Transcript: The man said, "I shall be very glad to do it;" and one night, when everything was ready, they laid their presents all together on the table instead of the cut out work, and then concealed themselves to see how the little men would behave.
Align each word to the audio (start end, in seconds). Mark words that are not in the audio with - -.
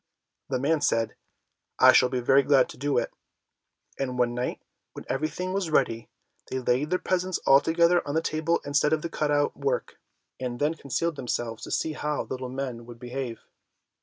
The 0.49 0.57
man 0.57 0.81
said, 0.81 1.13
"I 1.77 1.91
shall 1.93 2.09
be 2.09 2.21
very 2.21 2.41
glad 2.41 2.69
to 2.69 2.75
do 2.77 2.97
it;" 2.97 3.13
and 3.99 4.17
one 4.17 4.33
night, 4.33 4.59
when 4.93 5.05
everything 5.07 5.53
was 5.53 5.69
ready, 5.69 6.09
they 6.49 6.57
laid 6.57 6.89
their 6.89 6.97
presents 6.97 7.37
all 7.45 7.59
together 7.59 8.01
on 8.07 8.15
the 8.15 8.21
table 8.23 8.61
instead 8.65 8.93
of 8.93 9.03
the 9.03 9.09
cut 9.09 9.29
out 9.29 9.55
work, 9.55 9.99
and 10.39 10.57
then 10.57 10.73
concealed 10.73 11.17
themselves 11.17 11.61
to 11.65 11.69
see 11.69 11.93
how 11.93 12.23
the 12.23 12.33
little 12.33 12.49
men 12.49 12.87
would 12.87 12.99
behave. 12.99 13.41